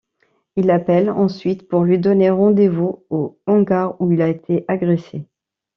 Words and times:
Il 0.55 0.65
l'appelle 0.65 1.11
ensuite 1.11 1.67
pour 1.67 1.83
lui 1.83 1.99
donner 1.99 2.31
rendez-vous 2.31 3.03
au 3.11 3.39
hangar 3.45 4.01
où 4.01 4.11
il 4.11 4.23
a 4.23 4.29
été 4.29 4.65
agressé. 4.67 5.27